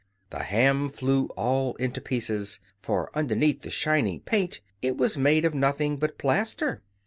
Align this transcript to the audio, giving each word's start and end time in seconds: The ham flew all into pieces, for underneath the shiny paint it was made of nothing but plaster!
The 0.31 0.41
ham 0.41 0.89
flew 0.89 1.27
all 1.37 1.75
into 1.75 2.01
pieces, 2.01 2.59
for 2.81 3.15
underneath 3.15 3.61
the 3.61 3.69
shiny 3.69 4.17
paint 4.17 4.59
it 4.81 4.97
was 4.97 5.15
made 5.15 5.45
of 5.45 5.53
nothing 5.53 5.97
but 5.97 6.17
plaster! 6.17 6.81